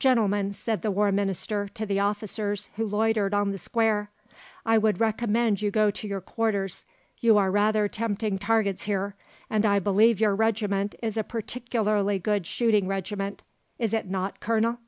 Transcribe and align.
"Gentlemen," 0.00 0.52
said 0.52 0.82
the 0.82 0.90
War 0.90 1.12
Minister 1.12 1.68
to 1.74 1.86
the 1.86 2.00
officers 2.00 2.70
who 2.74 2.84
loitered 2.84 3.32
on 3.32 3.52
the 3.52 3.56
square, 3.56 4.10
"I 4.66 4.76
would 4.76 4.98
recommend 4.98 5.62
you 5.62 5.70
to 5.70 5.74
go 5.76 5.90
to 5.92 6.08
your 6.08 6.20
quarters. 6.20 6.84
You 7.20 7.38
are 7.38 7.52
rather 7.52 7.86
tempting 7.86 8.36
targets 8.38 8.82
here, 8.86 9.14
and 9.48 9.64
I 9.64 9.78
believe 9.78 10.20
your 10.20 10.34
regiment 10.34 10.96
is 11.04 11.16
a 11.16 11.22
particularly 11.22 12.18
good 12.18 12.48
shooting 12.48 12.88
regiment. 12.88 13.44
Is 13.78 13.92
it 13.92 14.10
not, 14.10 14.40
Colonel?" 14.40 14.80